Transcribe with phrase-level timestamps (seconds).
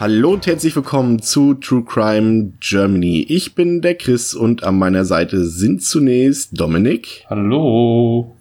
[0.00, 3.26] Hallo und herzlich willkommen zu True Crime Germany.
[3.28, 7.26] Ich bin der Chris und an meiner Seite sind zunächst Dominik.
[7.28, 8.36] Hallo.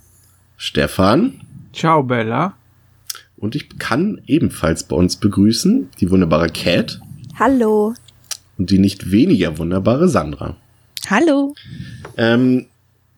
[0.55, 1.41] Stefan.
[1.73, 2.53] Ciao, Bella.
[3.37, 7.01] Und ich kann ebenfalls bei uns begrüßen die wunderbare Cat.
[7.39, 7.95] Hallo.
[8.59, 10.57] Und die nicht weniger wunderbare Sandra.
[11.09, 11.55] Hallo.
[12.17, 12.67] Ähm,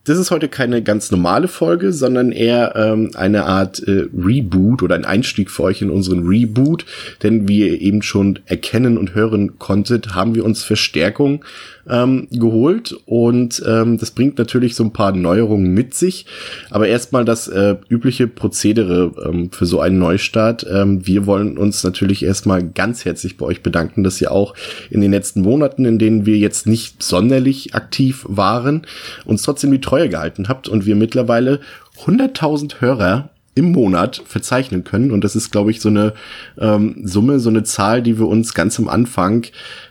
[0.04, 4.94] das ist heute keine ganz normale Folge, sondern eher ähm, eine Art äh, Reboot oder
[4.94, 6.86] ein Einstieg für euch in unseren Reboot.
[7.22, 11.44] Denn wie ihr eben schon erkennen und hören konntet, haben wir uns Verstärkung
[11.88, 16.26] ähm, geholt und ähm, das bringt natürlich so ein paar Neuerungen mit sich.
[16.70, 20.66] Aber erstmal das äh, übliche Prozedere ähm, für so einen Neustart.
[20.70, 24.54] Ähm, wir wollen uns natürlich erstmal ganz herzlich bei euch bedanken, dass ihr auch
[24.88, 28.86] in den letzten Monaten, in denen wir jetzt nicht sonderlich aktiv waren,
[29.24, 31.60] uns trotzdem die Treue gehalten habt und wir mittlerweile
[32.04, 35.10] 100.000 Hörer im Monat verzeichnen können.
[35.10, 36.14] Und das ist, glaube ich, so eine
[36.58, 39.46] ähm, Summe, so eine Zahl, die wir uns ganz am Anfang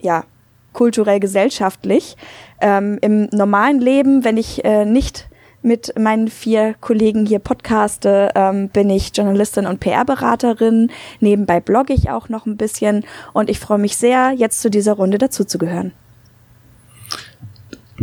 [0.00, 0.24] ja,
[0.72, 2.16] kulturell, gesellschaftlich.
[2.62, 5.28] Ähm, Im normalen Leben, wenn ich äh, nicht
[5.60, 10.90] mit meinen vier Kollegen hier podcaste, ähm, bin ich Journalistin und PR-Beraterin.
[11.20, 14.94] Nebenbei blogge ich auch noch ein bisschen und ich freue mich sehr, jetzt zu dieser
[14.94, 15.92] Runde dazuzugehören.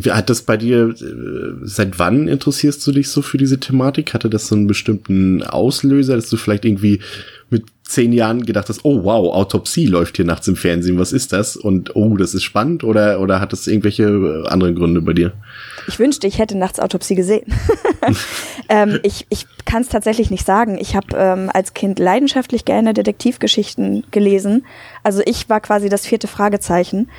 [0.07, 4.13] Hat das bei dir, äh, seit wann interessierst du dich so für diese Thematik?
[4.13, 6.99] Hatte das so einen bestimmten Auslöser, dass du vielleicht irgendwie
[7.49, 11.33] mit zehn Jahren gedacht hast, oh wow, Autopsie läuft hier nachts im Fernsehen, was ist
[11.33, 11.57] das?
[11.57, 15.33] Und oh, das ist spannend oder, oder hat das irgendwelche äh, anderen Gründe bei dir?
[15.87, 17.51] Ich wünschte, ich hätte nachts Autopsie gesehen.
[18.69, 20.77] ähm, ich ich kann es tatsächlich nicht sagen.
[20.79, 24.65] Ich habe ähm, als Kind leidenschaftlich gerne Detektivgeschichten gelesen.
[25.03, 27.09] Also ich war quasi das vierte Fragezeichen.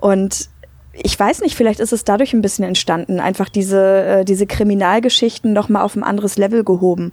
[0.00, 0.48] Und
[0.92, 5.52] ich weiß nicht, vielleicht ist es dadurch ein bisschen entstanden, einfach diese, äh, diese Kriminalgeschichten
[5.52, 7.12] noch mal auf ein anderes Level gehoben.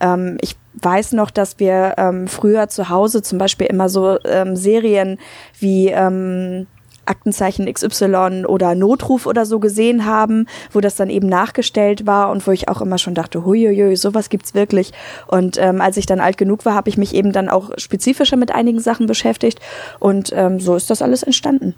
[0.00, 4.54] Ähm, ich weiß noch, dass wir ähm, früher zu Hause zum Beispiel immer so ähm,
[4.54, 5.18] Serien
[5.58, 6.66] wie ähm,
[7.06, 12.46] Aktenzeichen XY oder Notruf oder so gesehen haben, wo das dann eben nachgestellt war und
[12.46, 14.92] wo ich auch immer schon dachte, huiuiui, sowas gibt's wirklich.
[15.26, 18.36] Und ähm, als ich dann alt genug war, habe ich mich eben dann auch spezifischer
[18.36, 19.60] mit einigen Sachen beschäftigt
[19.98, 21.74] und ähm, so ist das alles entstanden.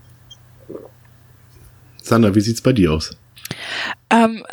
[2.09, 3.17] Sandra, wie sieht's bei dir aus?
[4.11, 4.45] Ähm,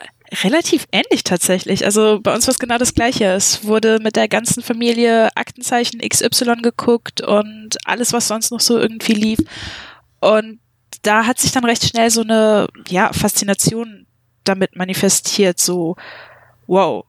[0.44, 1.86] relativ ähnlich tatsächlich.
[1.86, 3.26] Also bei uns war es genau das Gleiche.
[3.26, 8.78] Es wurde mit der ganzen Familie Aktenzeichen XY geguckt und alles, was sonst noch so
[8.78, 9.40] irgendwie lief.
[10.20, 10.60] Und
[11.02, 14.06] da hat sich dann recht schnell so eine ja, Faszination
[14.44, 15.60] damit manifestiert.
[15.60, 15.96] So,
[16.68, 17.06] wow,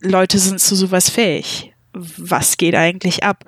[0.00, 1.72] Leute sind zu sowas fähig.
[1.92, 3.44] Was geht eigentlich ab?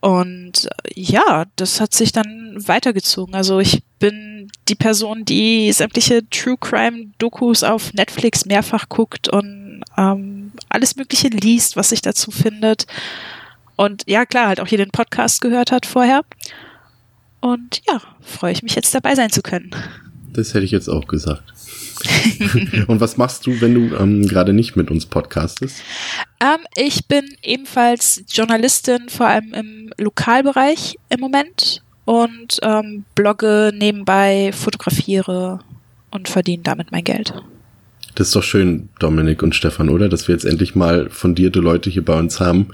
[0.00, 3.34] Und ja, das hat sich dann weitergezogen.
[3.34, 9.82] Also ich bin die Person, die sämtliche True Crime Dokus auf Netflix mehrfach guckt und
[9.96, 12.86] ähm, alles Mögliche liest, was sich dazu findet.
[13.76, 16.22] Und ja, klar, halt auch hier den Podcast gehört hat vorher.
[17.40, 19.70] Und ja, freue ich mich jetzt dabei sein zu können.
[20.32, 21.44] Das hätte ich jetzt auch gesagt.
[22.88, 25.76] und was machst du, wenn du ähm, gerade nicht mit uns podcastest?
[26.40, 34.50] Ähm, ich bin ebenfalls Journalistin, vor allem im Lokalbereich im Moment und ähm, blogge nebenbei,
[34.52, 35.60] fotografiere
[36.10, 37.34] und verdiene damit mein Geld.
[38.14, 40.08] Das ist doch schön, Dominik und Stefan, oder?
[40.08, 42.68] Dass wir jetzt endlich mal fundierte Leute hier bei uns haben,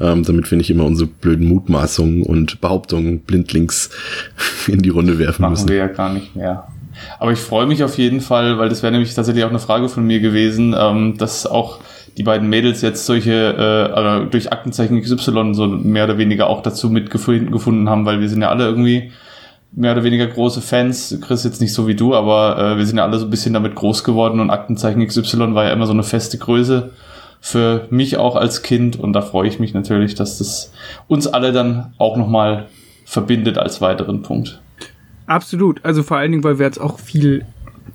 [0.00, 3.90] ähm, damit wir nicht immer unsere blöden Mutmaßungen und Behauptungen blindlings
[4.68, 5.68] in die Runde werfen Machen müssen.
[5.68, 6.68] wir ja gar nicht mehr.
[7.18, 9.88] Aber ich freue mich auf jeden Fall, weil das wäre nämlich tatsächlich auch eine Frage
[9.88, 11.80] von mir gewesen, ähm, dass auch
[12.16, 16.62] die beiden Mädels jetzt solche, äh, also durch Aktenzeichen XY so mehr oder weniger auch
[16.62, 19.10] dazu mitgefunden gefunden haben, weil wir sind ja alle irgendwie
[19.72, 21.18] mehr oder weniger große Fans.
[21.20, 23.54] Chris jetzt nicht so wie du, aber äh, wir sind ja alle so ein bisschen
[23.54, 26.90] damit groß geworden und Aktenzeichen XY war ja immer so eine feste Größe
[27.40, 30.72] für mich auch als Kind und da freue ich mich natürlich, dass das
[31.08, 32.68] uns alle dann auch nochmal
[33.04, 34.62] verbindet als weiteren Punkt.
[35.26, 35.84] Absolut.
[35.84, 37.44] Also vor allen Dingen, weil wir jetzt auch viel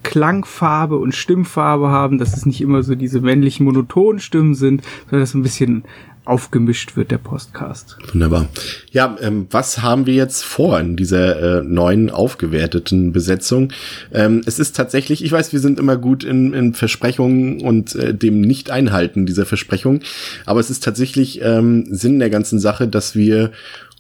[0.04, 5.22] Klangfarbe und Stimmfarbe haben, dass es nicht immer so diese männlichen monotonen Stimmen sind, sondern
[5.22, 5.84] dass ein bisschen
[6.30, 7.98] aufgemischt wird, der Podcast.
[8.14, 8.48] Wunderbar.
[8.92, 13.74] Ja, ähm, was haben wir jetzt vor in dieser äh, neuen aufgewerteten Besetzung?
[14.14, 18.14] Ähm, es ist tatsächlich, ich weiß, wir sind immer gut in, in Versprechungen und äh,
[18.14, 20.02] dem Nicht-Einhalten dieser Versprechung,
[20.46, 23.52] aber es ist tatsächlich ähm, Sinn der ganzen Sache, dass wir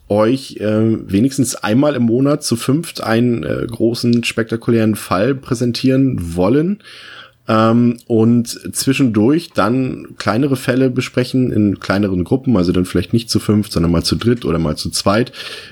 [0.09, 6.83] euch äh, wenigstens einmal im Monat zu fünft einen äh, großen spektakulären Fall präsentieren wollen
[7.49, 13.39] ähm, und zwischendurch dann kleinere Fälle besprechen in kleineren Gruppen, also dann vielleicht nicht zu
[13.39, 15.31] fünft, sondern mal zu dritt oder mal zu zweit,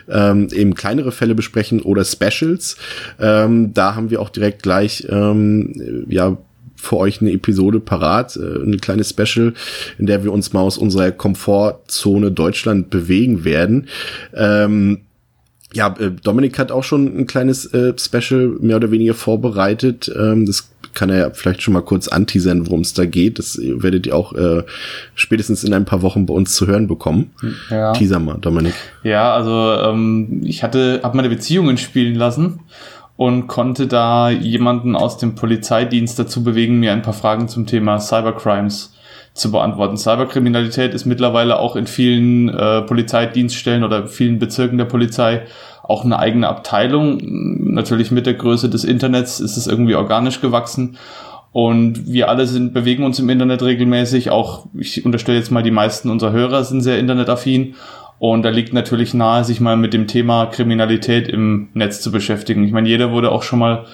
[0.09, 2.77] ähm, eben kleinere Fälle besprechen oder Specials.
[3.19, 6.37] Ähm, da haben wir auch direkt gleich ähm, ja
[6.77, 9.53] für euch eine Episode parat, äh, eine kleine Special,
[9.97, 13.87] in der wir uns mal aus unserer Komfortzone Deutschland bewegen werden.
[14.33, 15.01] Ähm,
[15.73, 20.11] ja, äh, Dominik hat auch schon ein kleines äh, Special mehr oder weniger vorbereitet.
[20.17, 23.37] Ähm, das kann er vielleicht schon mal kurz anteasern, worum es da geht.
[23.37, 24.63] Das werdet ihr auch äh,
[25.13, 27.31] spätestens in ein paar Wochen bei uns zu hören bekommen.
[27.69, 27.93] Ja.
[27.93, 28.73] Teaser mal, Dominik.
[29.03, 32.61] Ja, also ähm, ich hatte, habe meine Beziehungen spielen lassen
[33.17, 37.99] und konnte da jemanden aus dem Polizeidienst dazu bewegen, mir ein paar Fragen zum Thema
[37.99, 38.93] Cybercrimes
[39.33, 39.97] zu beantworten.
[39.97, 45.43] Cyberkriminalität ist mittlerweile auch in vielen äh, Polizeidienststellen oder vielen Bezirken der Polizei
[45.83, 47.19] auch eine eigene Abteilung.
[47.21, 50.97] Natürlich mit der Größe des Internets ist es irgendwie organisch gewachsen.
[51.53, 54.29] Und wir alle sind, bewegen uns im Internet regelmäßig.
[54.29, 57.75] Auch, ich unterstelle jetzt mal, die meisten unserer Hörer sind sehr internetaffin.
[58.19, 62.63] Und da liegt natürlich nahe, sich mal mit dem Thema Kriminalität im Netz zu beschäftigen.
[62.63, 63.85] Ich meine, jeder wurde auch schon mal,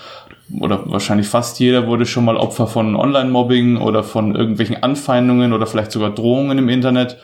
[0.59, 5.67] oder wahrscheinlich fast jeder wurde schon mal Opfer von Online-Mobbing oder von irgendwelchen Anfeindungen oder
[5.67, 7.17] vielleicht sogar Drohungen im Internet.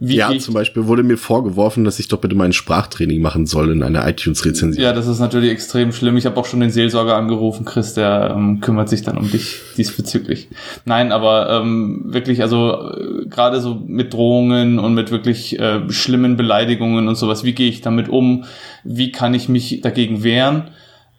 [0.00, 3.72] Wie ja, zum Beispiel wurde mir vorgeworfen, dass ich doch bitte mein Sprachtraining machen soll
[3.72, 4.80] in einer iTunes-Rezension.
[4.82, 6.16] Ja, das ist natürlich extrem schlimm.
[6.16, 9.56] Ich habe auch schon den Seelsorger angerufen, Chris, der ähm, kümmert sich dann um dich
[9.76, 10.48] diesbezüglich.
[10.84, 16.36] Nein, aber ähm, wirklich, also äh, gerade so mit Drohungen und mit wirklich äh, schlimmen
[16.36, 18.44] Beleidigungen und sowas, wie gehe ich damit um?
[18.84, 20.68] Wie kann ich mich dagegen wehren?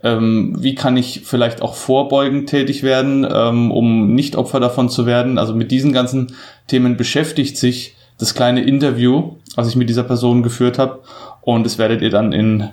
[0.01, 5.05] Ähm, wie kann ich vielleicht auch vorbeugend tätig werden, ähm, um nicht Opfer davon zu
[5.05, 5.37] werden?
[5.37, 6.27] Also mit diesen ganzen
[6.67, 10.99] Themen beschäftigt sich das kleine Interview, was ich mit dieser Person geführt habe.
[11.41, 12.69] Und das werdet ihr dann in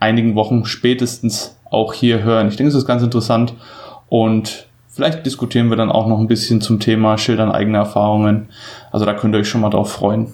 [0.00, 2.48] einigen Wochen spätestens auch hier hören.
[2.48, 3.54] Ich denke, es ist ganz interessant.
[4.08, 8.48] Und vielleicht diskutieren wir dann auch noch ein bisschen zum Thema Schildern eigene Erfahrungen.
[8.90, 10.32] Also da könnt ihr euch schon mal drauf freuen.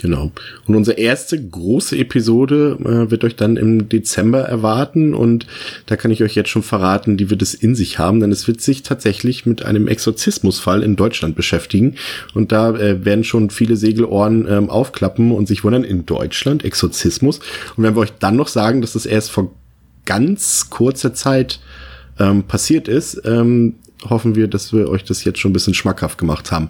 [0.00, 0.32] Genau.
[0.66, 5.46] Und unsere erste große Episode äh, wird euch dann im Dezember erwarten und
[5.86, 8.48] da kann ich euch jetzt schon verraten, die wird es in sich haben, denn es
[8.48, 11.94] wird sich tatsächlich mit einem Exorzismusfall in Deutschland beschäftigen
[12.34, 17.38] und da äh, werden schon viele Segelohren ähm, aufklappen und sich wundern, in Deutschland Exorzismus.
[17.76, 19.54] Und wenn wir euch dann noch sagen, dass das erst vor
[20.04, 21.60] ganz kurzer Zeit
[22.18, 23.76] ähm, passiert ist, ähm,
[24.08, 26.68] hoffen wir, dass wir euch das jetzt schon ein bisschen schmackhaft gemacht haben.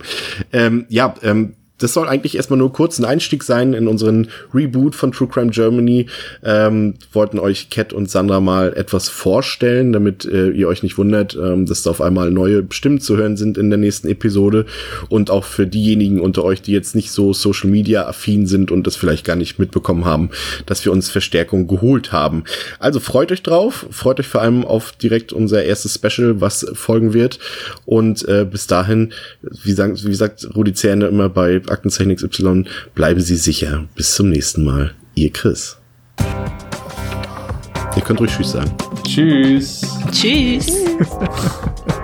[0.52, 4.95] Ähm, ja, ähm, das soll eigentlich erstmal nur kurz ein Einstieg sein in unseren Reboot
[4.95, 6.07] von True Crime Germany.
[6.45, 11.35] Ähm, wollten euch Cat und Sandra mal etwas vorstellen, damit äh, ihr euch nicht wundert,
[11.35, 14.66] ähm, dass da auf einmal neue Stimmen zu hören sind in der nächsten Episode.
[15.09, 18.87] Und auch für diejenigen unter euch, die jetzt nicht so Social Media affin sind und
[18.87, 20.31] das vielleicht gar nicht mitbekommen haben,
[20.66, 22.45] dass wir uns Verstärkung geholt haben.
[22.78, 27.14] Also freut euch drauf, freut euch vor allem auf direkt unser erstes Special, was folgen
[27.14, 27.40] wird.
[27.85, 29.12] Und äh, bis dahin,
[29.43, 32.64] wie, sagen, wie sagt Rudi Zähne immer bei Aktenzeichen XY.
[32.94, 33.87] Bleiben Sie sicher.
[33.94, 34.94] Bis zum nächsten Mal.
[35.14, 35.76] Ihr Chris.
[37.97, 38.71] Ihr könnt ruhig Tschüss sagen.
[39.04, 39.83] Tschüss.
[40.11, 40.66] Tschüss.